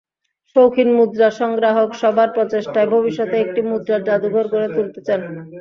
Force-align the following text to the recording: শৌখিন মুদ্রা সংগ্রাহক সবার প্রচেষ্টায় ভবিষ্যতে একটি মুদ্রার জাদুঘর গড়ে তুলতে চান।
শৌখিন 0.55 0.89
মুদ্রা 0.97 1.29
সংগ্রাহক 1.39 1.89
সবার 2.01 2.29
প্রচেষ্টায় 2.35 2.91
ভবিষ্যতে 2.93 3.35
একটি 3.39 3.61
মুদ্রার 3.69 4.01
জাদুঘর 4.07 4.45
গড়ে 4.53 4.69
তুলতে 4.75 4.99
চান। 5.07 5.21